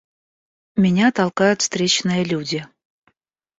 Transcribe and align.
Меня 0.77 1.11
толкают 1.11 1.61
встречные 1.61 2.23
люди. 2.23 2.65